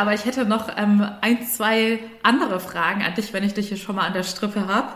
aber 0.00 0.14
ich 0.14 0.24
hätte 0.24 0.46
noch 0.46 0.74
ähm, 0.78 1.06
ein, 1.20 1.46
zwei 1.46 1.98
andere 2.22 2.58
Fragen 2.58 3.02
an 3.02 3.14
dich, 3.14 3.34
wenn 3.34 3.44
ich 3.44 3.52
dich 3.52 3.68
hier 3.68 3.76
schon 3.76 3.96
mal 3.96 4.06
an 4.06 4.14
der 4.14 4.22
Strippe 4.22 4.66
habe. 4.66 4.94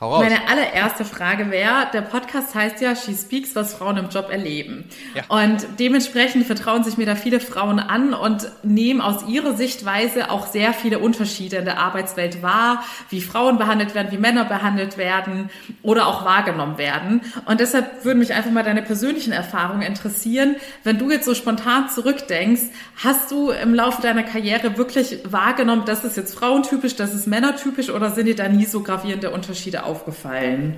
Meine 0.00 0.48
allererste 0.48 1.04
Frage 1.04 1.52
wäre, 1.52 1.86
der 1.92 2.02
Podcast 2.02 2.54
heißt 2.54 2.80
ja 2.80 2.96
She 2.96 3.14
Speaks, 3.14 3.54
was 3.54 3.74
Frauen 3.74 3.96
im 3.96 4.08
Job 4.08 4.28
erleben. 4.28 4.84
Ja. 5.14 5.22
Und 5.28 5.66
dementsprechend 5.78 6.46
vertrauen 6.46 6.82
sich 6.82 6.96
mir 6.98 7.06
da 7.06 7.14
viele 7.14 7.38
Frauen 7.38 7.78
an 7.78 8.12
und 8.12 8.50
nehmen 8.64 9.00
aus 9.00 9.26
ihrer 9.28 9.54
Sichtweise 9.54 10.30
auch 10.30 10.46
sehr 10.46 10.72
viele 10.72 10.98
Unterschiede 10.98 11.56
in 11.56 11.64
der 11.64 11.78
Arbeitswelt 11.78 12.42
wahr, 12.42 12.84
wie 13.08 13.20
Frauen 13.20 13.56
behandelt 13.56 13.94
werden, 13.94 14.10
wie 14.10 14.18
Männer 14.18 14.44
behandelt 14.44 14.98
werden 14.98 15.48
oder 15.82 16.08
auch 16.08 16.24
wahrgenommen 16.24 16.76
werden. 16.76 17.20
Und 17.46 17.60
deshalb 17.60 18.04
würden 18.04 18.18
mich 18.18 18.34
einfach 18.34 18.50
mal 18.50 18.64
deine 18.64 18.82
persönlichen 18.82 19.32
Erfahrungen 19.32 19.82
interessieren. 19.82 20.56
Wenn 20.82 20.98
du 20.98 21.10
jetzt 21.10 21.24
so 21.24 21.34
spontan 21.34 21.88
zurückdenkst, 21.88 22.62
hast 23.02 23.30
du 23.30 23.50
im 23.50 23.74
Laufe 23.74 24.02
deiner 24.02 24.24
Karriere 24.24 24.76
wirklich 24.76 25.20
wahrgenommen, 25.24 25.84
das 25.86 26.02
ist 26.02 26.16
jetzt 26.16 26.34
frauentypisch, 26.36 26.96
das 26.96 27.14
ist 27.14 27.28
männertypisch 27.28 27.90
oder 27.90 28.10
sind 28.10 28.26
dir 28.26 28.36
da 28.36 28.48
nie 28.48 28.66
so 28.66 28.82
gravierende 28.82 29.30
Unterschiede 29.30 29.83
aufgefallen? 29.84 30.76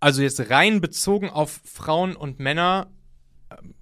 Also 0.00 0.22
jetzt 0.22 0.50
rein 0.50 0.80
bezogen 0.80 1.28
auf 1.28 1.60
Frauen 1.64 2.16
und 2.16 2.40
Männer, 2.40 2.88
ähm, 3.50 3.74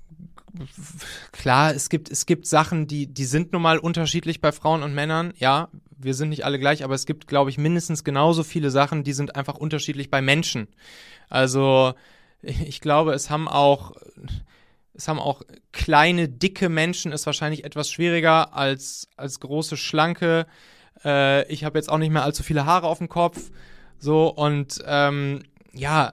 klar, 1.33 1.75
es 1.75 1.89
gibt, 1.89 2.11
es 2.11 2.27
gibt 2.27 2.47
Sachen, 2.47 2.87
die, 2.87 3.07
die 3.07 3.25
sind 3.25 3.53
nun 3.53 3.63
mal 3.63 3.79
unterschiedlich 3.79 4.41
bei 4.41 4.51
Frauen 4.51 4.83
und 4.83 4.95
Männern. 4.95 5.33
Ja, 5.37 5.69
wir 5.97 6.15
sind 6.15 6.31
nicht 6.31 6.45
alle 6.45 6.59
gleich, 6.59 6.85
aber 6.85 6.95
es 6.95 7.07
gibt, 7.07 7.29
glaube 7.29 7.51
ich, 7.51 7.59
mindestens 7.59 8.05
genauso 8.05 8.43
viele 8.43 8.71
Sachen, 8.71 9.05
die 9.05 9.13
sind 9.13 9.37
einfach 9.37 9.57
unterschiedlich 9.57 10.11
bei 10.11 10.21
Menschen. 10.21 10.69
Also 11.29 11.95
ich 12.43 12.81
glaube, 12.81 13.13
es 13.13 13.31
haben 13.31 13.49
auch, 13.49 13.93
es 14.95 15.09
haben 15.09 15.19
auch 15.19 15.43
kleine, 15.73 16.29
dicke 16.29 16.69
Menschen 16.69 17.13
ist 17.13 17.27
wahrscheinlich 17.27 17.65
etwas 17.65 17.91
schwieriger 17.91 18.55
als, 18.55 19.09
als 19.17 19.41
große, 19.41 19.77
schlanke. 19.77 20.47
Äh, 21.05 21.51
ich 21.53 21.65
habe 21.65 21.79
jetzt 21.79 21.91
auch 21.91 21.99
nicht 21.99 22.11
mehr 22.11 22.25
allzu 22.25 22.43
viele 22.43 22.67
Haare 22.67 22.87
auf 22.87 22.99
dem 22.99 23.09
Kopf. 23.09 23.51
So, 23.99 24.29
und 24.29 24.83
ähm, 24.87 25.43
ja, 25.73 26.13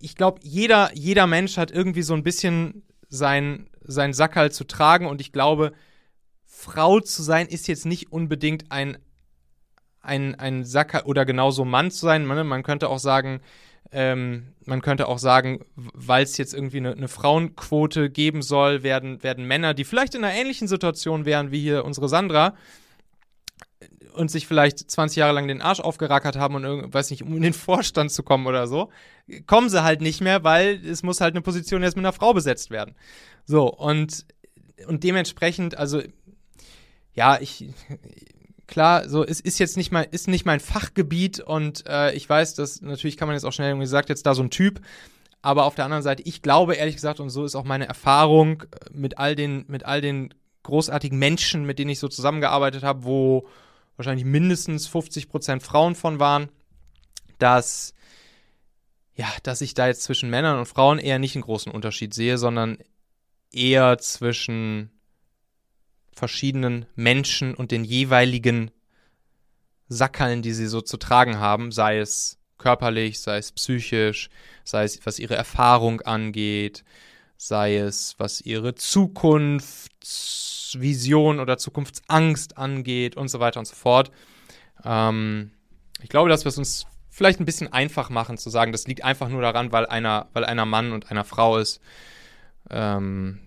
ich 0.00 0.16
glaube, 0.16 0.40
jeder, 0.42 0.90
jeder 0.94 1.26
Mensch 1.26 1.56
hat 1.56 1.70
irgendwie 1.70 2.02
so 2.02 2.14
ein 2.14 2.22
bisschen 2.22 2.82
sein, 3.08 3.68
sein 3.82 4.12
Sackerl 4.12 4.52
zu 4.52 4.64
tragen 4.64 5.06
und 5.06 5.20
ich 5.20 5.32
glaube, 5.32 5.72
Frau 6.44 7.00
zu 7.00 7.22
sein 7.22 7.46
ist 7.46 7.68
jetzt 7.68 7.86
nicht 7.86 8.12
unbedingt 8.12 8.70
ein, 8.70 8.98
ein, 10.00 10.34
ein 10.36 10.64
Sackerl 10.64 11.02
oder 11.02 11.24
genauso 11.24 11.64
Mann 11.64 11.90
zu 11.90 12.06
sein. 12.06 12.26
Man, 12.26 12.46
man 12.46 12.62
könnte 12.62 12.88
auch 12.88 12.98
sagen, 12.98 13.40
ähm, 13.92 14.48
man 14.64 14.82
könnte 14.82 15.08
auch 15.08 15.18
sagen, 15.18 15.64
weil 15.76 16.24
es 16.24 16.36
jetzt 16.36 16.54
irgendwie 16.54 16.78
eine, 16.78 16.92
eine, 16.92 17.08
Frauenquote 17.08 18.10
geben 18.10 18.42
soll, 18.42 18.82
werden, 18.82 19.22
werden 19.22 19.46
Männer, 19.46 19.74
die 19.74 19.84
vielleicht 19.84 20.14
in 20.14 20.24
einer 20.24 20.34
ähnlichen 20.34 20.68
Situation 20.68 21.24
wären 21.24 21.50
wie 21.50 21.60
hier 21.60 21.84
unsere 21.84 22.08
Sandra, 22.08 22.54
und 24.14 24.30
sich 24.30 24.46
vielleicht 24.46 24.90
20 24.90 25.16
Jahre 25.16 25.34
lang 25.34 25.48
den 25.48 25.60
Arsch 25.60 25.80
aufgerackert 25.80 26.36
haben 26.36 26.54
und 26.54 26.94
weiß 26.94 27.10
nicht, 27.10 27.22
um 27.22 27.36
in 27.36 27.42
den 27.42 27.52
Vorstand 27.52 28.10
zu 28.10 28.22
kommen 28.22 28.46
oder 28.46 28.66
so, 28.66 28.90
kommen 29.46 29.68
sie 29.68 29.82
halt 29.82 30.00
nicht 30.00 30.20
mehr, 30.20 30.44
weil 30.44 30.84
es 30.86 31.02
muss 31.02 31.20
halt 31.20 31.34
eine 31.34 31.42
Position 31.42 31.82
jetzt 31.82 31.96
mit 31.96 32.04
einer 32.04 32.12
Frau 32.12 32.32
besetzt 32.32 32.70
werden. 32.70 32.94
So, 33.44 33.72
und, 33.72 34.24
und 34.86 35.04
dementsprechend, 35.04 35.76
also, 35.76 36.02
ja, 37.12 37.38
ich, 37.40 37.68
klar, 38.66 39.08
so, 39.08 39.24
es 39.24 39.40
ist 39.40 39.58
jetzt 39.58 39.76
nicht 39.76 39.92
mein, 39.92 40.06
ist 40.10 40.28
nicht 40.28 40.46
mein 40.46 40.60
Fachgebiet 40.60 41.40
und 41.40 41.86
äh, 41.88 42.12
ich 42.14 42.28
weiß, 42.28 42.54
dass 42.54 42.80
natürlich 42.80 43.16
kann 43.16 43.28
man 43.28 43.36
jetzt 43.36 43.44
auch 43.44 43.52
schnell 43.52 43.70
irgendwie 43.70 43.86
sagt, 43.86 44.08
jetzt 44.08 44.26
da 44.26 44.34
so 44.34 44.42
ein 44.42 44.50
Typ, 44.50 44.80
aber 45.42 45.64
auf 45.64 45.74
der 45.74 45.84
anderen 45.84 46.02
Seite, 46.02 46.22
ich 46.24 46.40
glaube 46.40 46.74
ehrlich 46.74 46.94
gesagt, 46.94 47.20
und 47.20 47.30
so 47.30 47.44
ist 47.44 47.54
auch 47.54 47.64
meine 47.64 47.86
Erfahrung 47.86 48.62
äh, 48.62 48.66
mit 48.92 49.18
all 49.18 49.34
den, 49.34 49.64
mit 49.68 49.84
all 49.84 50.00
den 50.00 50.32
großartigen 50.62 51.18
Menschen, 51.18 51.64
mit 51.64 51.78
denen 51.78 51.90
ich 51.90 51.98
so 51.98 52.08
zusammengearbeitet 52.08 52.82
habe, 52.82 53.04
wo 53.04 53.46
wahrscheinlich 53.96 54.24
mindestens 54.24 54.86
50 54.86 55.28
Prozent 55.28 55.62
Frauen 55.62 55.94
von 55.94 56.18
waren, 56.18 56.48
dass 57.38 57.94
ja, 59.16 59.28
dass 59.44 59.60
ich 59.60 59.74
da 59.74 59.86
jetzt 59.86 60.02
zwischen 60.02 60.30
Männern 60.30 60.58
und 60.58 60.66
Frauen 60.66 60.98
eher 60.98 61.18
nicht 61.18 61.36
einen 61.36 61.44
großen 61.44 61.70
Unterschied 61.70 62.14
sehe, 62.14 62.36
sondern 62.36 62.78
eher 63.52 63.98
zwischen 63.98 64.90
verschiedenen 66.12 66.86
Menschen 66.96 67.54
und 67.54 67.70
den 67.70 67.84
jeweiligen 67.84 68.70
Sackerln, 69.88 70.42
die 70.42 70.52
sie 70.52 70.66
so 70.66 70.80
zu 70.80 70.96
tragen 70.96 71.38
haben, 71.38 71.70
sei 71.70 71.98
es 71.98 72.38
körperlich, 72.58 73.20
sei 73.20 73.38
es 73.38 73.52
psychisch, 73.52 74.30
sei 74.64 74.84
es 74.84 75.04
was 75.06 75.18
ihre 75.18 75.34
Erfahrung 75.36 76.00
angeht, 76.00 76.84
sei 77.36 77.76
es 77.76 78.14
was 78.18 78.40
ihre 78.40 78.74
Zukunft 78.74 79.92
Zukunftsvision 80.74 81.40
oder 81.40 81.58
Zukunftsangst 81.58 82.58
angeht 82.58 83.16
und 83.16 83.28
so 83.28 83.40
weiter 83.40 83.60
und 83.60 83.66
so 83.66 83.74
fort. 83.74 84.10
Ähm, 84.84 85.50
ich 86.02 86.08
glaube, 86.08 86.28
dass 86.28 86.44
wir 86.44 86.48
es 86.48 86.58
uns 86.58 86.86
vielleicht 87.10 87.40
ein 87.40 87.44
bisschen 87.44 87.72
einfach 87.72 88.10
machen 88.10 88.38
zu 88.38 88.50
sagen, 88.50 88.72
das 88.72 88.86
liegt 88.86 89.04
einfach 89.04 89.28
nur 89.28 89.40
daran, 89.40 89.72
weil 89.72 89.86
einer, 89.86 90.26
weil 90.32 90.44
einer 90.44 90.66
Mann 90.66 90.92
und 90.92 91.10
einer 91.10 91.24
Frau 91.24 91.58
ist. 91.58 91.80
Ähm, 92.70 93.40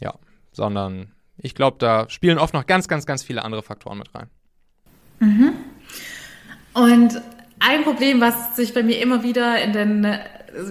ja, 0.00 0.14
sondern 0.52 1.12
ich 1.36 1.54
glaube, 1.54 1.76
da 1.78 2.08
spielen 2.08 2.38
oft 2.38 2.54
noch 2.54 2.66
ganz, 2.66 2.88
ganz, 2.88 3.04
ganz 3.04 3.22
viele 3.22 3.44
andere 3.44 3.62
Faktoren 3.62 3.98
mit 3.98 4.14
rein. 4.14 4.28
Mhm. 5.20 5.52
Und 6.72 7.20
ein 7.60 7.82
Problem, 7.82 8.20
was 8.20 8.56
sich 8.56 8.72
bei 8.72 8.82
mir 8.82 9.00
immer 9.00 9.22
wieder 9.22 9.60
in 9.62 9.72
den 9.72 10.18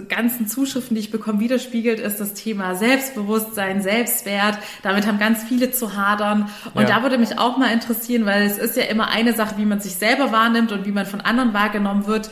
ganzen 0.08 0.46
Zuschriften, 0.46 0.94
die 0.94 1.00
ich 1.00 1.10
bekomme, 1.10 1.40
widerspiegelt, 1.40 2.00
ist 2.00 2.20
das 2.20 2.34
Thema 2.34 2.74
Selbstbewusstsein, 2.74 3.82
Selbstwert. 3.82 4.58
Damit 4.82 5.06
haben 5.06 5.18
ganz 5.18 5.44
viele 5.44 5.70
zu 5.70 5.96
hadern. 5.96 6.50
Und 6.74 6.82
ja. 6.82 6.88
da 6.88 7.02
würde 7.02 7.18
mich 7.18 7.38
auch 7.38 7.56
mal 7.56 7.72
interessieren, 7.72 8.26
weil 8.26 8.42
es 8.42 8.58
ist 8.58 8.76
ja 8.76 8.84
immer 8.84 9.08
eine 9.08 9.32
Sache, 9.32 9.56
wie 9.56 9.64
man 9.64 9.80
sich 9.80 9.94
selber 9.94 10.32
wahrnimmt 10.32 10.72
und 10.72 10.86
wie 10.86 10.92
man 10.92 11.06
von 11.06 11.20
anderen 11.20 11.54
wahrgenommen 11.54 12.06
wird. 12.06 12.30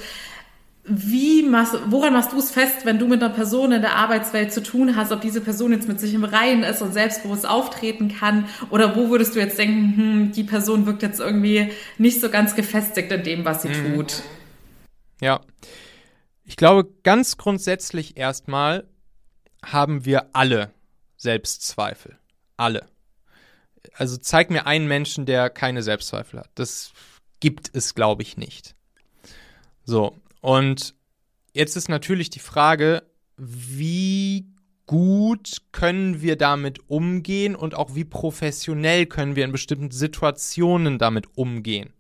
Wie 0.89 1.43
machst, 1.43 1.75
woran 1.87 2.13
machst 2.13 2.33
du 2.33 2.39
es 2.39 2.53
fest, 2.53 2.85
wenn 2.85 3.01
du 3.01 3.09
mit 3.09 3.21
einer 3.21 3.33
Person 3.33 3.73
in 3.73 3.83
der 3.83 3.97
Arbeitswelt 3.97 4.53
zu 4.53 4.63
tun 4.63 4.95
hast, 4.95 5.11
ob 5.11 5.21
diese 5.21 5.41
Person 5.41 5.73
jetzt 5.73 5.89
mit 5.89 5.99
sich 5.99 6.15
im 6.15 6.23
Reinen 6.23 6.63
ist 6.63 6.81
und 6.81 6.93
selbstbewusst 6.93 7.49
auftreten 7.49 8.09
kann? 8.09 8.45
Oder 8.71 8.95
wo 8.95 9.11
würdest 9.11 9.35
du 9.35 9.41
jetzt 9.41 9.59
denken, 9.59 9.97
hm, 9.97 10.33
die 10.33 10.45
Person 10.45 10.87
wirkt 10.87 11.03
jetzt 11.03 11.19
irgendwie 11.19 11.73
nicht 11.99 12.21
so 12.21 12.29
ganz 12.29 12.55
gefestigt 12.55 13.11
in 13.11 13.25
dem, 13.25 13.45
was 13.45 13.63
sie 13.63 13.69
mhm. 13.69 13.95
tut? 13.95 14.23
Ja. 15.21 15.41
Ich 16.47 16.57
glaube, 16.57 16.89
ganz 17.03 17.37
grundsätzlich 17.37 18.17
erstmal 18.17 18.89
haben 19.65 20.05
wir 20.05 20.35
alle 20.35 20.73
Selbstzweifel. 21.17 22.19
Alle. 22.57 22.87
Also 23.95 24.17
zeig 24.17 24.51
mir 24.51 24.67
einen 24.67 24.87
Menschen, 24.87 25.27
der 25.27 25.51
keine 25.51 25.83
Selbstzweifel 25.83 26.41
hat. 26.41 26.51
Das 26.55 26.93
gibt 27.41 27.71
es, 27.75 27.95
glaube 27.95 28.23
ich, 28.23 28.37
nicht. 28.37 28.77
So, 29.85 30.17
und 30.41 30.95
jetzt 31.53 31.77
ist 31.77 31.89
natürlich 31.89 32.31
die 32.31 32.39
Frage, 32.39 33.03
wie 33.37 34.47
gut 34.87 35.63
können 35.73 36.23
wir 36.23 36.37
damit 36.37 36.89
umgehen 36.89 37.57
und 37.57 37.75
auch 37.75 37.95
wie 37.97 38.05
professionell 38.05 39.07
können 39.07 39.35
wir 39.35 39.45
in 39.45 39.53
bestimmten 39.53 39.91
Situationen 39.91 40.99
damit 40.99 41.37
umgehen. 41.37 41.93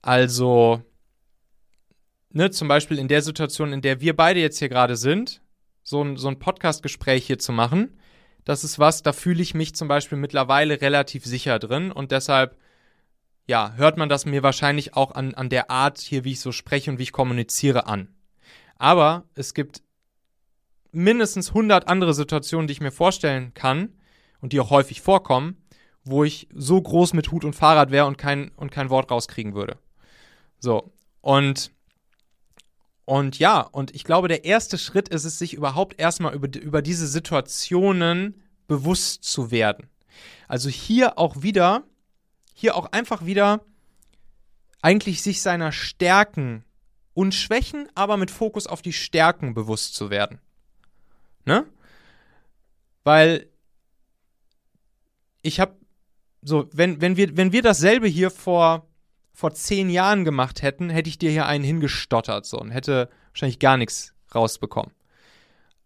Also, 0.00 0.82
ne, 2.32 2.50
zum 2.50 2.68
Beispiel 2.68 2.98
in 2.98 3.08
der 3.08 3.22
Situation, 3.22 3.72
in 3.72 3.82
der 3.82 4.00
wir 4.00 4.16
beide 4.16 4.40
jetzt 4.40 4.58
hier 4.58 4.68
gerade 4.68 4.96
sind, 4.96 5.42
so 5.82 6.02
ein, 6.02 6.16
so 6.16 6.28
ein 6.28 6.38
Podcast-Gespräch 6.38 7.26
hier 7.26 7.38
zu 7.38 7.52
machen, 7.52 7.96
das 8.44 8.64
ist 8.64 8.78
was, 8.78 9.02
da 9.02 9.12
fühle 9.12 9.42
ich 9.42 9.54
mich 9.54 9.74
zum 9.74 9.88
Beispiel 9.88 10.18
mittlerweile 10.18 10.80
relativ 10.80 11.24
sicher 11.24 11.58
drin 11.58 11.92
und 11.92 12.10
deshalb, 12.10 12.56
ja, 13.46 13.74
hört 13.76 13.96
man 13.96 14.08
das 14.08 14.26
mir 14.26 14.42
wahrscheinlich 14.42 14.94
auch 14.94 15.12
an, 15.12 15.34
an 15.34 15.48
der 15.48 15.70
Art 15.70 15.98
hier, 15.98 16.24
wie 16.24 16.32
ich 16.32 16.40
so 16.40 16.52
spreche 16.52 16.90
und 16.90 16.98
wie 16.98 17.04
ich 17.04 17.12
kommuniziere 17.12 17.86
an. 17.86 18.14
Aber 18.76 19.24
es 19.34 19.52
gibt 19.52 19.82
mindestens 20.92 21.48
100 21.48 21.88
andere 21.88 22.14
Situationen, 22.14 22.66
die 22.66 22.72
ich 22.72 22.80
mir 22.80 22.92
vorstellen 22.92 23.52
kann 23.54 23.94
und 24.40 24.52
die 24.52 24.60
auch 24.60 24.70
häufig 24.70 25.00
vorkommen, 25.00 25.56
wo 26.02 26.24
ich 26.24 26.48
so 26.54 26.80
groß 26.80 27.12
mit 27.12 27.30
Hut 27.30 27.44
und 27.44 27.54
Fahrrad 27.54 27.90
wäre 27.90 28.06
und 28.06 28.16
kein, 28.16 28.50
und 28.56 28.70
kein 28.70 28.90
Wort 28.90 29.10
rauskriegen 29.10 29.54
würde. 29.54 29.78
So, 30.58 30.92
und 31.20 31.72
und 33.10 33.40
ja, 33.40 33.62
und 33.62 33.92
ich 33.92 34.04
glaube, 34.04 34.28
der 34.28 34.44
erste 34.44 34.78
Schritt 34.78 35.08
ist 35.08 35.24
es, 35.24 35.36
sich 35.36 35.54
überhaupt 35.54 35.98
erstmal 35.98 36.32
über, 36.32 36.46
über 36.60 36.80
diese 36.80 37.08
Situationen 37.08 38.40
bewusst 38.68 39.24
zu 39.24 39.50
werden. 39.50 39.90
Also 40.46 40.68
hier 40.68 41.18
auch 41.18 41.42
wieder, 41.42 41.82
hier 42.54 42.76
auch 42.76 42.92
einfach 42.92 43.26
wieder 43.26 43.64
eigentlich 44.80 45.22
sich 45.22 45.42
seiner 45.42 45.72
Stärken 45.72 46.64
und 47.12 47.34
Schwächen, 47.34 47.88
aber 47.96 48.16
mit 48.16 48.30
Fokus 48.30 48.68
auf 48.68 48.80
die 48.80 48.92
Stärken 48.92 49.54
bewusst 49.54 49.96
zu 49.96 50.10
werden. 50.10 50.38
Ne? 51.44 51.66
Weil 53.02 53.48
ich 55.42 55.58
habe 55.58 55.74
so, 56.42 56.68
wenn, 56.72 57.00
wenn, 57.00 57.16
wir, 57.16 57.36
wenn 57.36 57.50
wir 57.50 57.62
dasselbe 57.62 58.06
hier 58.06 58.30
vor 58.30 58.86
vor 59.40 59.54
zehn 59.54 59.88
Jahren 59.88 60.26
gemacht 60.26 60.60
hätten, 60.60 60.90
hätte 60.90 61.08
ich 61.08 61.16
dir 61.16 61.30
hier 61.30 61.46
einen 61.46 61.64
hingestottert 61.64 62.44
so 62.44 62.58
und 62.58 62.70
hätte 62.70 63.08
wahrscheinlich 63.30 63.58
gar 63.58 63.78
nichts 63.78 64.12
rausbekommen. 64.34 64.92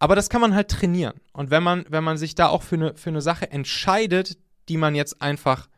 Aber 0.00 0.16
das 0.16 0.28
kann 0.28 0.40
man 0.40 0.56
halt 0.56 0.72
trainieren. 0.72 1.20
Und 1.32 1.50
wenn 1.52 1.62
man, 1.62 1.84
wenn 1.88 2.02
man 2.02 2.16
sich 2.16 2.34
da 2.34 2.48
auch 2.48 2.64
für 2.64 2.74
eine, 2.74 2.96
für 2.96 3.10
eine 3.10 3.22
Sache 3.22 3.52
entscheidet, 3.52 4.38
die 4.68 4.76
man 4.76 4.96
jetzt 4.96 5.22
einfach 5.22 5.68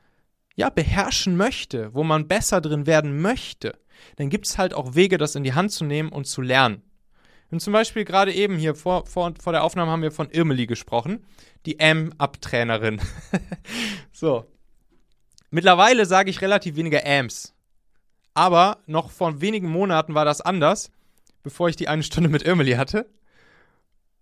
ja, 0.55 0.71
beherrschen 0.71 1.37
möchte, 1.37 1.93
wo 1.93 2.03
man 2.03 2.29
besser 2.29 2.63
drin 2.63 2.87
werden 2.87 3.21
möchte, 3.21 3.79
dann 4.17 4.31
gibt 4.31 4.47
es 4.47 4.57
halt 4.57 4.73
auch 4.73 4.95
Wege, 4.95 5.19
das 5.19 5.35
in 5.35 5.45
die 5.45 5.53
Hand 5.53 5.71
zu 5.71 5.85
nehmen 5.85 6.09
und 6.09 6.27
zu 6.27 6.41
lernen. 6.41 6.81
Und 7.51 7.61
zum 7.61 7.75
Beispiel 7.75 8.07
gerade 8.07 8.33
eben 8.33 8.57
hier 8.57 8.75
vor, 8.75 9.05
vor, 9.05 9.35
vor 9.39 9.53
der 9.53 9.65
Aufnahme 9.65 9.91
haben 9.91 10.03
wir 10.03 10.13
von 10.13 10.31
Irmeli 10.31 10.67
gesprochen, 10.67 11.27
die 11.67 11.79
M-Up-Trainerin. 11.79 13.03
so. 14.13 14.51
Mittlerweile 15.51 16.07
sage 16.07 16.31
ich 16.31 16.41
relativ 16.41 16.77
wenige 16.77 17.05
Ams. 17.07 17.56
Aber 18.37 18.83
noch 18.87 19.11
vor 19.11 19.41
wenigen 19.41 19.71
Monaten 19.71 20.13
war 20.13 20.27
das 20.27 20.43
anders, 20.43 20.91
bevor 21.43 21.71
ich 21.71 21.77
die 21.77 21.89
eine 21.89 22.03
Stunde 22.03 22.29
mit 22.29 22.43
Irmeli 22.43 22.73
hatte. 22.73 23.09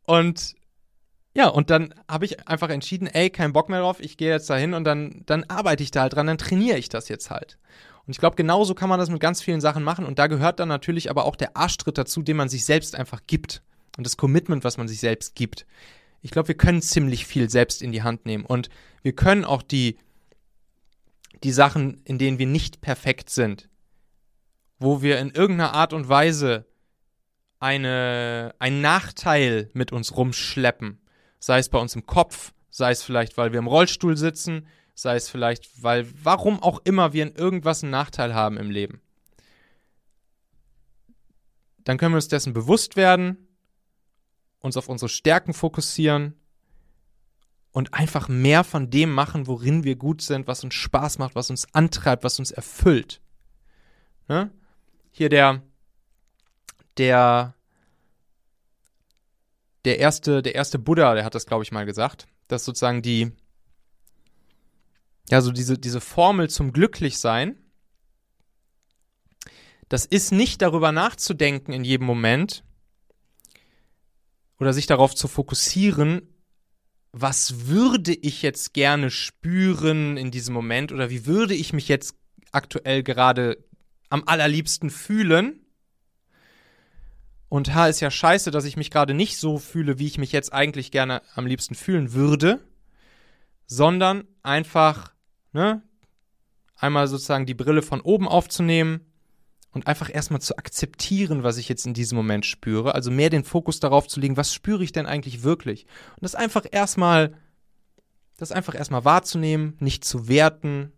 Und 0.04 0.54
ja, 1.34 1.48
und 1.48 1.68
dann 1.68 1.92
habe 2.08 2.24
ich 2.24 2.46
einfach 2.46 2.68
entschieden, 2.68 3.08
ey, 3.08 3.28
kein 3.28 3.52
Bock 3.52 3.68
mehr 3.68 3.80
drauf, 3.80 3.98
ich 3.98 4.16
gehe 4.16 4.30
jetzt 4.30 4.48
dahin 4.48 4.72
und 4.72 4.84
dann, 4.84 5.22
dann 5.26 5.42
arbeite 5.50 5.82
ich 5.82 5.90
da 5.90 6.02
halt 6.02 6.12
dran, 6.12 6.28
dann 6.28 6.38
trainiere 6.38 6.78
ich 6.78 6.88
das 6.88 7.08
jetzt 7.08 7.30
halt. 7.30 7.58
Und 8.06 8.12
ich 8.12 8.20
glaube, 8.20 8.36
genauso 8.36 8.76
kann 8.76 8.88
man 8.88 9.00
das 9.00 9.10
mit 9.10 9.18
ganz 9.18 9.42
vielen 9.42 9.60
Sachen 9.60 9.82
machen. 9.82 10.06
Und 10.06 10.20
da 10.20 10.28
gehört 10.28 10.60
dann 10.60 10.68
natürlich 10.68 11.10
aber 11.10 11.24
auch 11.24 11.34
der 11.34 11.56
Arschtritt 11.56 11.98
dazu, 11.98 12.22
den 12.22 12.36
man 12.36 12.48
sich 12.48 12.64
selbst 12.64 12.94
einfach 12.94 13.22
gibt. 13.26 13.62
Und 13.96 14.06
das 14.06 14.16
Commitment, 14.16 14.62
was 14.62 14.76
man 14.76 14.86
sich 14.86 15.00
selbst 15.00 15.34
gibt. 15.34 15.66
Ich 16.22 16.30
glaube, 16.30 16.48
wir 16.48 16.56
können 16.56 16.82
ziemlich 16.82 17.26
viel 17.26 17.50
selbst 17.50 17.82
in 17.82 17.90
die 17.90 18.04
Hand 18.04 18.26
nehmen. 18.26 18.44
Und 18.44 18.68
wir 19.02 19.12
können 19.12 19.44
auch 19.44 19.62
die, 19.62 19.96
die 21.42 21.52
Sachen, 21.52 22.00
in 22.04 22.18
denen 22.18 22.38
wir 22.38 22.46
nicht 22.46 22.80
perfekt 22.80 23.28
sind, 23.28 23.68
wo 24.78 25.02
wir 25.02 25.18
in 25.18 25.30
irgendeiner 25.30 25.74
Art 25.74 25.92
und 25.92 26.08
Weise 26.08 26.66
eine, 27.60 28.54
einen 28.58 28.80
Nachteil 28.80 29.70
mit 29.72 29.92
uns 29.92 30.16
rumschleppen, 30.16 31.00
sei 31.38 31.58
es 31.58 31.68
bei 31.68 31.78
uns 31.78 31.94
im 31.94 32.06
Kopf, 32.06 32.52
sei 32.70 32.90
es 32.90 33.02
vielleicht, 33.02 33.36
weil 33.36 33.52
wir 33.52 33.58
im 33.58 33.66
Rollstuhl 33.66 34.16
sitzen, 34.16 34.66
sei 34.94 35.16
es 35.16 35.28
vielleicht, 35.28 35.82
weil, 35.82 36.06
warum 36.22 36.62
auch 36.62 36.80
immer 36.84 37.12
wir 37.12 37.22
in 37.22 37.34
irgendwas 37.34 37.82
einen 37.82 37.90
Nachteil 37.90 38.34
haben 38.34 38.58
im 38.58 38.70
Leben. 38.70 39.00
Dann 41.84 41.98
können 41.98 42.12
wir 42.12 42.18
uns 42.18 42.28
dessen 42.28 42.52
bewusst 42.52 42.96
werden, 42.96 43.48
uns 44.60 44.76
auf 44.76 44.88
unsere 44.88 45.08
Stärken 45.08 45.52
fokussieren 45.52 46.34
und 47.72 47.92
einfach 47.92 48.28
mehr 48.28 48.64
von 48.64 48.88
dem 48.88 49.12
machen, 49.12 49.46
worin 49.46 49.84
wir 49.84 49.96
gut 49.96 50.22
sind, 50.22 50.46
was 50.46 50.64
uns 50.64 50.74
Spaß 50.74 51.18
macht, 51.18 51.34
was 51.34 51.50
uns 51.50 51.66
antreibt, 51.74 52.24
was 52.24 52.38
uns 52.38 52.50
erfüllt. 52.50 53.20
Ne? 54.28 54.50
Hier 55.16 55.28
der, 55.28 55.62
der, 56.96 57.54
der 59.84 60.00
erste, 60.00 60.42
der 60.42 60.56
erste 60.56 60.80
Buddha, 60.80 61.14
der 61.14 61.24
hat 61.24 61.36
das, 61.36 61.46
glaube 61.46 61.62
ich, 61.62 61.70
mal 61.70 61.86
gesagt, 61.86 62.26
dass 62.48 62.64
sozusagen 62.64 63.00
die, 63.00 63.30
ja, 65.30 65.40
so 65.40 65.52
diese, 65.52 65.78
diese 65.78 66.00
Formel 66.00 66.50
zum 66.50 66.72
Glücklichsein, 66.72 67.56
das 69.88 70.04
ist 70.04 70.32
nicht 70.32 70.60
darüber 70.62 70.90
nachzudenken 70.90 71.72
in 71.72 71.84
jedem 71.84 72.08
Moment 72.08 72.64
oder 74.58 74.72
sich 74.72 74.86
darauf 74.86 75.14
zu 75.14 75.28
fokussieren, 75.28 76.34
was 77.12 77.68
würde 77.68 78.14
ich 78.14 78.42
jetzt 78.42 78.74
gerne 78.74 79.12
spüren 79.12 80.16
in 80.16 80.32
diesem 80.32 80.54
Moment 80.54 80.90
oder 80.90 81.08
wie 81.08 81.24
würde 81.24 81.54
ich 81.54 81.72
mich 81.72 81.86
jetzt 81.86 82.16
aktuell 82.50 83.04
gerade 83.04 83.63
am 84.14 84.22
allerliebsten 84.26 84.90
fühlen. 84.90 85.66
Und 87.48 87.74
ha, 87.74 87.88
ist 87.88 87.98
ja 87.98 88.12
scheiße, 88.12 88.52
dass 88.52 88.64
ich 88.64 88.76
mich 88.76 88.92
gerade 88.92 89.12
nicht 89.12 89.38
so 89.38 89.58
fühle, 89.58 89.98
wie 89.98 90.06
ich 90.06 90.18
mich 90.18 90.30
jetzt 90.30 90.52
eigentlich 90.52 90.92
gerne 90.92 91.20
am 91.34 91.46
liebsten 91.46 91.74
fühlen 91.74 92.12
würde, 92.12 92.60
sondern 93.66 94.22
einfach 94.44 95.12
ne, 95.52 95.82
einmal 96.76 97.08
sozusagen 97.08 97.44
die 97.44 97.54
Brille 97.54 97.82
von 97.82 98.00
oben 98.00 98.28
aufzunehmen 98.28 99.00
und 99.72 99.88
einfach 99.88 100.14
erstmal 100.14 100.40
zu 100.40 100.56
akzeptieren, 100.58 101.42
was 101.42 101.56
ich 101.56 101.68
jetzt 101.68 101.84
in 101.84 101.94
diesem 101.94 102.14
Moment 102.14 102.46
spüre. 102.46 102.94
Also 102.94 103.10
mehr 103.10 103.30
den 103.30 103.42
Fokus 103.42 103.80
darauf 103.80 104.06
zu 104.06 104.20
legen, 104.20 104.36
was 104.36 104.54
spüre 104.54 104.84
ich 104.84 104.92
denn 104.92 105.06
eigentlich 105.06 105.42
wirklich? 105.42 105.86
Und 106.10 106.22
das 106.22 106.36
einfach 106.36 106.66
erstmal, 106.70 107.34
das 108.36 108.52
einfach 108.52 108.76
erstmal 108.76 109.04
wahrzunehmen, 109.04 109.76
nicht 109.80 110.04
zu 110.04 110.28
werten. 110.28 110.92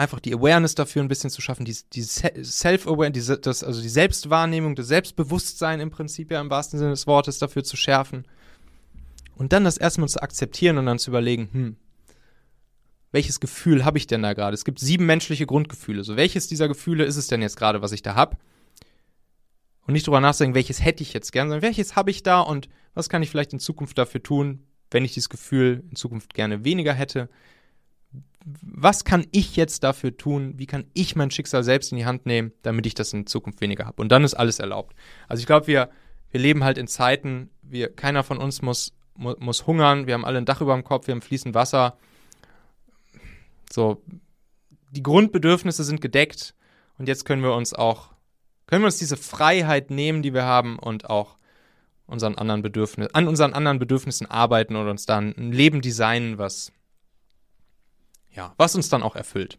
Einfach 0.00 0.18
die 0.18 0.32
Awareness 0.34 0.74
dafür 0.74 1.02
ein 1.02 1.08
bisschen 1.08 1.28
zu 1.28 1.42
schaffen, 1.42 1.66
die, 1.66 1.76
die 1.92 2.00
Self-Awareness, 2.00 3.62
also 3.62 3.82
die 3.82 3.88
Selbstwahrnehmung, 3.90 4.74
das 4.74 4.88
Selbstbewusstsein 4.88 5.78
im 5.78 5.90
Prinzip 5.90 6.30
ja 6.30 6.40
im 6.40 6.48
wahrsten 6.48 6.78
Sinne 6.78 6.92
des 6.92 7.06
Wortes 7.06 7.38
dafür 7.38 7.64
zu 7.64 7.76
schärfen. 7.76 8.24
Und 9.34 9.52
dann 9.52 9.64
das 9.64 9.76
erstmal 9.76 10.08
zu 10.08 10.22
akzeptieren 10.22 10.78
und 10.78 10.86
dann 10.86 10.98
zu 10.98 11.10
überlegen, 11.10 11.50
hm, 11.52 11.76
welches 13.12 13.40
Gefühl 13.40 13.84
habe 13.84 13.98
ich 13.98 14.06
denn 14.06 14.22
da 14.22 14.32
gerade? 14.32 14.54
Es 14.54 14.64
gibt 14.64 14.80
sieben 14.80 15.04
menschliche 15.04 15.44
Grundgefühle. 15.44 16.02
So, 16.02 16.16
welches 16.16 16.48
dieser 16.48 16.68
Gefühle 16.68 17.04
ist 17.04 17.16
es 17.16 17.26
denn 17.26 17.42
jetzt 17.42 17.58
gerade, 17.58 17.82
was 17.82 17.92
ich 17.92 18.00
da 18.00 18.14
habe? 18.14 18.38
Und 19.86 19.92
nicht 19.92 20.06
drüber 20.06 20.22
nachdenken, 20.22 20.54
welches 20.54 20.82
hätte 20.82 21.02
ich 21.02 21.12
jetzt 21.12 21.30
gern, 21.30 21.50
sondern 21.50 21.60
welches 21.60 21.94
habe 21.94 22.10
ich 22.10 22.22
da 22.22 22.40
und 22.40 22.70
was 22.94 23.10
kann 23.10 23.22
ich 23.22 23.28
vielleicht 23.28 23.52
in 23.52 23.60
Zukunft 23.60 23.98
dafür 23.98 24.22
tun, 24.22 24.64
wenn 24.90 25.04
ich 25.04 25.12
dieses 25.12 25.28
Gefühl 25.28 25.84
in 25.90 25.96
Zukunft 25.96 26.32
gerne 26.32 26.64
weniger 26.64 26.94
hätte? 26.94 27.28
Was 28.44 29.04
kann 29.04 29.26
ich 29.32 29.56
jetzt 29.56 29.84
dafür 29.84 30.16
tun? 30.16 30.54
Wie 30.56 30.66
kann 30.66 30.86
ich 30.94 31.14
mein 31.14 31.30
Schicksal 31.30 31.62
selbst 31.62 31.92
in 31.92 31.98
die 31.98 32.06
Hand 32.06 32.24
nehmen, 32.24 32.52
damit 32.62 32.86
ich 32.86 32.94
das 32.94 33.12
in 33.12 33.26
Zukunft 33.26 33.60
weniger 33.60 33.86
habe? 33.86 34.00
Und 34.00 34.10
dann 34.10 34.24
ist 34.24 34.34
alles 34.34 34.58
erlaubt. 34.58 34.96
Also 35.28 35.40
ich 35.40 35.46
glaube, 35.46 35.66
wir, 35.66 35.90
wir 36.30 36.40
leben 36.40 36.64
halt 36.64 36.78
in 36.78 36.86
Zeiten, 36.86 37.50
wir, 37.62 37.94
keiner 37.94 38.24
von 38.24 38.38
uns 38.38 38.62
muss, 38.62 38.94
muss, 39.14 39.36
muss 39.38 39.66
hungern, 39.66 40.06
wir 40.06 40.14
haben 40.14 40.24
alle 40.24 40.38
ein 40.38 40.46
Dach 40.46 40.60
über 40.60 40.74
dem 40.74 40.84
Kopf, 40.84 41.06
wir 41.06 41.12
haben 41.12 41.22
fließend 41.22 41.54
Wasser 41.54 41.98
so, 43.72 44.02
die 44.90 45.02
Grundbedürfnisse 45.02 45.84
sind 45.84 46.00
gedeckt 46.00 46.54
und 46.98 47.08
jetzt 47.08 47.24
können 47.24 47.42
wir 47.42 47.54
uns 47.54 47.72
auch, 47.72 48.10
können 48.66 48.82
wir 48.82 48.86
uns 48.86 48.98
diese 48.98 49.16
Freiheit 49.16 49.90
nehmen, 49.90 50.22
die 50.22 50.34
wir 50.34 50.44
haben 50.44 50.78
und 50.78 51.08
auch 51.08 51.36
unseren 52.06 52.34
anderen 52.34 52.62
Bedürfnissen, 52.62 53.14
an 53.14 53.28
unseren 53.28 53.52
anderen 53.52 53.78
Bedürfnissen 53.78 54.26
arbeiten 54.26 54.74
und 54.74 54.88
uns 54.88 55.06
dann 55.06 55.34
ein 55.36 55.52
Leben 55.52 55.80
designen, 55.80 56.38
was, 56.38 56.72
ja, 58.32 58.54
was 58.56 58.74
uns 58.74 58.88
dann 58.88 59.02
auch 59.02 59.16
erfüllt. 59.16 59.58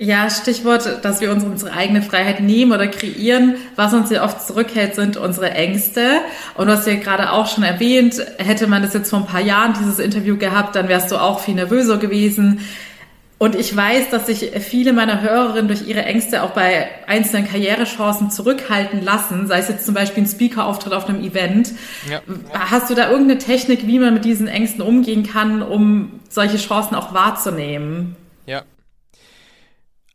Ja, 0.00 0.30
Stichwort, 0.30 1.04
dass 1.04 1.20
wir 1.20 1.32
uns 1.32 1.42
unsere 1.42 1.72
eigene 1.72 2.02
Freiheit 2.02 2.38
nehmen 2.38 2.70
oder 2.70 2.86
kreieren. 2.86 3.56
Was 3.74 3.92
uns 3.92 4.10
ja 4.10 4.24
oft 4.24 4.46
zurückhält, 4.46 4.94
sind 4.94 5.16
unsere 5.16 5.50
Ängste. 5.50 6.20
Und 6.54 6.68
hast 6.68 6.86
ja 6.86 6.94
gerade 6.94 7.32
auch 7.32 7.48
schon 7.48 7.64
erwähnt, 7.64 8.14
hätte 8.38 8.68
man 8.68 8.82
das 8.82 8.94
jetzt 8.94 9.10
vor 9.10 9.18
ein 9.18 9.26
paar 9.26 9.40
Jahren, 9.40 9.74
dieses 9.76 9.98
Interview 9.98 10.36
gehabt, 10.36 10.76
dann 10.76 10.86
wärst 10.86 11.10
du 11.10 11.16
auch 11.16 11.40
viel 11.40 11.56
nervöser 11.56 11.96
gewesen. 11.96 12.60
Und 13.38 13.54
ich 13.54 13.74
weiß, 13.74 14.10
dass 14.10 14.26
sich 14.26 14.50
viele 14.60 14.92
meiner 14.92 15.20
Hörerinnen 15.20 15.68
durch 15.68 15.86
ihre 15.86 16.04
Ängste 16.04 16.42
auch 16.42 16.50
bei 16.50 16.88
einzelnen 17.06 17.46
Karrierechancen 17.46 18.32
zurückhalten 18.32 19.00
lassen, 19.02 19.46
sei 19.46 19.60
es 19.60 19.68
jetzt 19.68 19.86
zum 19.86 19.94
Beispiel 19.94 20.24
ein 20.24 20.26
Speaker-Auftritt 20.26 20.92
auf 20.92 21.08
einem 21.08 21.22
Event. 21.22 21.72
Ja. 22.10 22.20
Hast 22.52 22.90
du 22.90 22.94
da 22.94 23.10
irgendeine 23.10 23.38
Technik, 23.38 23.86
wie 23.86 24.00
man 24.00 24.12
mit 24.12 24.24
diesen 24.24 24.48
Ängsten 24.48 24.82
umgehen 24.82 25.22
kann, 25.22 25.62
um 25.62 26.18
solche 26.28 26.56
Chancen 26.56 26.96
auch 26.96 27.14
wahrzunehmen? 27.14 28.16
Ja, 28.46 28.64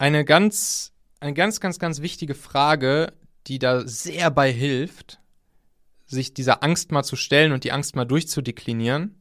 eine 0.03 0.25
ganz, 0.25 0.91
eine 1.21 1.33
ganz, 1.33 1.61
ganz, 1.61 1.79
ganz 1.79 2.01
wichtige 2.01 2.35
Frage, 2.35 3.13
die 3.47 3.57
da 3.57 3.87
sehr 3.87 4.31
bei 4.31 4.51
hilft, 4.51 5.19
sich 6.05 6.33
dieser 6.33 6.61
Angst 6.61 6.91
mal 6.91 7.03
zu 7.03 7.15
stellen 7.15 7.53
und 7.53 7.63
die 7.63 7.71
Angst 7.71 7.95
mal 7.95 8.03
durchzudeklinieren, 8.03 9.15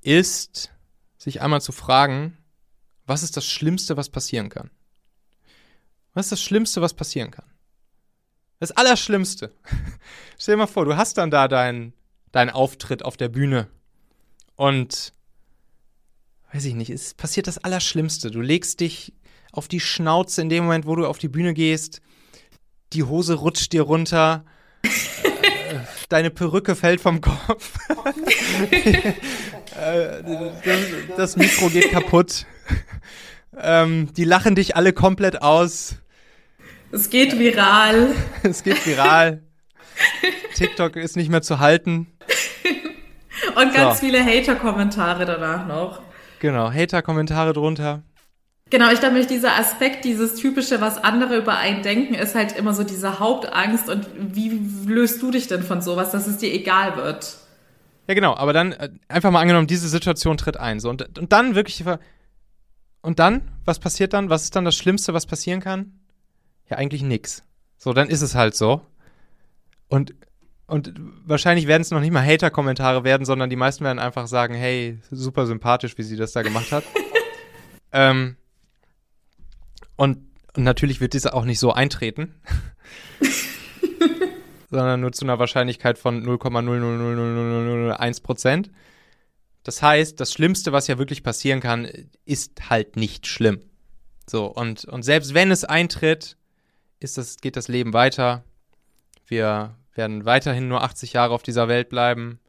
ist, 0.00 0.70
sich 1.18 1.42
einmal 1.42 1.60
zu 1.60 1.72
fragen, 1.72 2.38
was 3.06 3.22
ist 3.22 3.36
das 3.36 3.46
Schlimmste, 3.46 3.96
was 3.96 4.08
passieren 4.08 4.48
kann? 4.48 4.70
Was 6.14 6.26
ist 6.26 6.32
das 6.32 6.42
Schlimmste, 6.42 6.82
was 6.82 6.94
passieren 6.94 7.30
kann? 7.30 7.46
Das 8.60 8.70
Allerschlimmste. 8.70 9.52
Stell 10.38 10.54
dir 10.54 10.58
mal 10.58 10.66
vor, 10.66 10.84
du 10.84 10.96
hast 10.96 11.18
dann 11.18 11.30
da 11.30 11.48
deinen 11.48 11.94
dein 12.32 12.50
Auftritt 12.50 13.04
auf 13.04 13.16
der 13.16 13.28
Bühne 13.28 13.68
und 14.56 15.12
weiß 16.52 16.64
ich 16.64 16.74
nicht, 16.74 16.90
es 16.90 17.14
passiert 17.14 17.46
das 17.46 17.58
Allerschlimmste. 17.58 18.30
Du 18.30 18.40
legst 18.40 18.80
dich 18.80 19.12
auf 19.52 19.68
die 19.68 19.80
Schnauze 19.80 20.40
in 20.40 20.48
dem 20.48 20.64
Moment, 20.64 20.86
wo 20.86 20.96
du 20.96 21.06
auf 21.06 21.18
die 21.18 21.28
Bühne 21.28 21.54
gehst. 21.54 22.00
Die 22.92 23.04
Hose 23.04 23.34
rutscht 23.34 23.72
dir 23.72 23.82
runter. 23.82 24.44
Deine 26.08 26.30
Perücke 26.30 26.74
fällt 26.74 27.00
vom 27.00 27.20
Kopf. 27.20 27.78
Äh, 29.74 30.22
das, 30.64 31.16
das, 31.16 31.36
Mikro 31.36 31.70
geht 31.70 31.90
kaputt. 31.92 32.44
Ähm, 33.54 34.12
die 34.14 34.24
lachen 34.24 34.54
dich 34.54 34.76
alle 34.76 34.94
komplett 34.94 35.42
aus. 35.42 35.96
Es 36.90 37.10
geht 37.10 37.38
viral. 37.38 38.14
es 38.42 38.62
geht 38.62 38.86
viral. 38.86 39.42
TikTok 40.54 40.96
ist 40.96 41.16
nicht 41.16 41.30
mehr 41.30 41.42
zu 41.42 41.58
halten. 41.58 42.06
Und 43.56 43.74
ganz 43.74 44.00
so. 44.00 44.06
viele 44.06 44.24
Hater-Kommentare 44.24 45.26
danach 45.26 45.66
noch. 45.66 46.00
Genau, 46.40 46.72
Hater-Kommentare 46.72 47.52
drunter. 47.52 48.02
Genau, 48.70 48.90
ich 48.90 49.00
glaube, 49.00 49.24
dieser 49.26 49.58
Aspekt, 49.58 50.06
dieses 50.06 50.36
typische, 50.36 50.80
was 50.80 50.96
andere 50.96 51.36
über 51.36 51.58
einen 51.58 51.82
denken, 51.82 52.14
ist 52.14 52.34
halt 52.34 52.56
immer 52.56 52.72
so 52.72 52.84
diese 52.84 53.18
Hauptangst. 53.18 53.90
Und 53.90 54.08
wie 54.16 54.62
löst 54.86 55.20
du 55.20 55.30
dich 55.30 55.46
denn 55.46 55.62
von 55.62 55.82
sowas, 55.82 56.10
dass 56.10 56.26
es 56.26 56.38
dir 56.38 56.52
egal 56.52 56.96
wird? 56.96 57.36
Ja, 58.08 58.14
genau, 58.14 58.34
aber 58.34 58.54
dann 58.54 58.72
äh, 58.72 58.88
einfach 59.08 59.30
mal 59.30 59.40
angenommen, 59.40 59.66
diese 59.66 59.88
Situation 59.88 60.38
tritt 60.38 60.56
ein. 60.56 60.80
So, 60.80 60.88
und, 60.88 61.18
und 61.18 61.32
dann 61.32 61.54
wirklich. 61.54 61.84
Und 63.02 63.18
dann? 63.18 63.50
Was 63.64 63.78
passiert 63.78 64.12
dann? 64.12 64.30
Was 64.30 64.44
ist 64.44 64.56
dann 64.56 64.64
das 64.64 64.76
Schlimmste, 64.76 65.12
was 65.12 65.26
passieren 65.26 65.60
kann? 65.60 66.00
Ja, 66.70 66.78
eigentlich 66.78 67.02
nix. 67.02 67.44
So, 67.76 67.92
dann 67.92 68.08
ist 68.08 68.22
es 68.22 68.34
halt 68.34 68.54
so. 68.54 68.80
Und, 69.88 70.14
und 70.66 70.94
wahrscheinlich 71.26 71.66
werden 71.66 71.82
es 71.82 71.90
noch 71.90 72.00
nicht 72.00 72.12
mal 72.12 72.24
Hater-Kommentare 72.24 73.04
werden, 73.04 73.24
sondern 73.26 73.50
die 73.50 73.56
meisten 73.56 73.84
werden 73.84 73.98
einfach 73.98 74.26
sagen, 74.28 74.54
hey, 74.54 75.00
super 75.10 75.46
sympathisch, 75.46 75.98
wie 75.98 76.02
sie 76.02 76.16
das 76.16 76.32
da 76.32 76.42
gemacht 76.42 76.72
hat. 76.72 76.84
ähm, 77.92 78.36
und, 79.96 80.18
und 80.56 80.62
natürlich 80.62 81.00
wird 81.00 81.12
diese 81.12 81.34
auch 81.34 81.44
nicht 81.44 81.58
so 81.58 81.72
eintreten. 81.72 82.34
sondern 84.70 85.00
nur 85.00 85.12
zu 85.12 85.24
einer 85.24 85.38
Wahrscheinlichkeit 85.38 85.98
von 85.98 86.24
0,0000001 86.24 88.22
Prozent. 88.22 88.70
Das 89.62 89.82
heißt, 89.82 90.18
das 90.18 90.32
Schlimmste, 90.32 90.72
was 90.72 90.88
ja 90.88 90.98
wirklich 90.98 91.22
passieren 91.22 91.60
kann, 91.60 91.88
ist 92.24 92.68
halt 92.68 92.96
nicht 92.96 93.26
schlimm. 93.26 93.60
So, 94.28 94.46
und, 94.46 94.84
und 94.84 95.02
selbst 95.02 95.34
wenn 95.34 95.50
es 95.50 95.64
eintritt, 95.64 96.36
ist 97.00 97.18
das, 97.18 97.36
geht 97.38 97.56
das 97.56 97.68
Leben 97.68 97.92
weiter. 97.92 98.44
Wir 99.26 99.76
werden 99.94 100.24
weiterhin 100.24 100.68
nur 100.68 100.82
80 100.82 101.12
Jahre 101.12 101.34
auf 101.34 101.42
dieser 101.42 101.68
Welt 101.68 101.88
bleiben. 101.88 102.40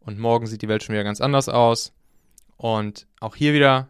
Und 0.00 0.18
morgen 0.18 0.46
sieht 0.46 0.62
die 0.62 0.68
Welt 0.68 0.82
schon 0.82 0.94
wieder 0.94 1.04
ganz 1.04 1.20
anders 1.20 1.48
aus. 1.48 1.92
Und 2.56 3.06
auch 3.20 3.36
hier 3.36 3.52
wieder, 3.52 3.88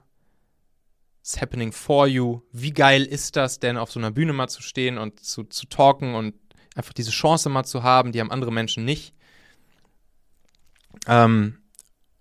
it's 1.20 1.40
happening 1.40 1.72
for 1.72 2.06
you. 2.06 2.40
Wie 2.52 2.72
geil 2.72 3.04
ist 3.04 3.36
das 3.36 3.58
denn, 3.58 3.76
auf 3.76 3.92
so 3.92 4.00
einer 4.00 4.10
Bühne 4.10 4.32
mal 4.32 4.48
zu 4.48 4.62
stehen 4.62 4.98
und 4.98 5.20
zu, 5.20 5.44
zu 5.44 5.66
talken 5.66 6.14
und 6.14 6.34
einfach 6.74 6.92
diese 6.92 7.10
Chance 7.10 7.48
mal 7.48 7.64
zu 7.64 7.82
haben, 7.82 8.12
die 8.12 8.20
haben 8.20 8.30
andere 8.30 8.52
Menschen 8.52 8.84
nicht. 8.84 9.14
Ähm, 11.06 11.58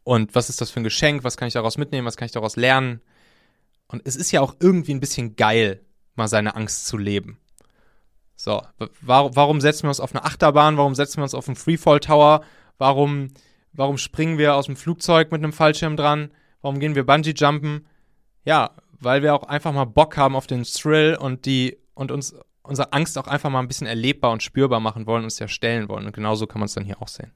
und 0.05 0.35
was 0.35 0.49
ist 0.49 0.61
das 0.61 0.69
für 0.69 0.79
ein 0.79 0.83
Geschenk? 0.83 1.23
Was 1.23 1.35
kann 1.35 1.47
ich 1.47 1.55
daraus 1.55 1.77
mitnehmen? 1.77 2.05
Was 2.05 2.15
kann 2.15 2.27
ich 2.27 2.31
daraus 2.31 2.55
lernen? 2.55 3.01
Und 3.87 4.03
es 4.05 4.15
ist 4.15 4.31
ja 4.31 4.39
auch 4.39 4.55
irgendwie 4.59 4.93
ein 4.93 4.99
bisschen 4.99 5.35
geil, 5.35 5.81
mal 6.13 6.27
seine 6.27 6.55
Angst 6.55 6.85
zu 6.85 6.97
leben. 6.97 7.39
So, 8.35 8.61
warum, 9.01 9.61
setzen 9.61 9.83
wir 9.83 9.89
uns 9.89 9.99
auf 9.99 10.13
eine 10.13 10.23
Achterbahn? 10.23 10.77
Warum 10.77 10.93
setzen 10.93 11.17
wir 11.17 11.23
uns 11.23 11.33
auf 11.33 11.47
einen 11.47 11.55
Freefall 11.55 11.99
Tower? 11.99 12.41
Warum, 12.77 13.29
warum 13.73 13.97
springen 13.97 14.37
wir 14.37 14.55
aus 14.55 14.67
dem 14.67 14.75
Flugzeug 14.75 15.31
mit 15.31 15.43
einem 15.43 15.53
Fallschirm 15.53 15.97
dran? 15.97 16.31
Warum 16.61 16.79
gehen 16.79 16.93
wir 16.93 17.05
Bungee 17.05 17.33
Jumpen? 17.35 17.87
Ja, 18.43 18.75
weil 18.99 19.23
wir 19.23 19.33
auch 19.33 19.43
einfach 19.43 19.73
mal 19.73 19.85
Bock 19.85 20.17
haben 20.17 20.35
auf 20.35 20.45
den 20.45 20.63
Thrill 20.63 21.17
und 21.19 21.45
die 21.47 21.79
und 21.95 22.11
uns 22.11 22.35
unsere 22.61 22.93
Angst 22.93 23.17
auch 23.17 23.27
einfach 23.27 23.49
mal 23.49 23.59
ein 23.59 23.67
bisschen 23.67 23.87
erlebbar 23.87 24.31
und 24.31 24.43
spürbar 24.43 24.79
machen 24.79 25.07
wollen, 25.07 25.23
uns 25.23 25.39
ja 25.39 25.47
stellen 25.47 25.89
wollen. 25.89 26.05
Und 26.05 26.13
genauso 26.13 26.45
kann 26.45 26.59
man 26.59 26.65
es 26.65 26.73
dann 26.73 26.85
hier 26.85 27.01
auch 27.01 27.07
sehen. 27.07 27.31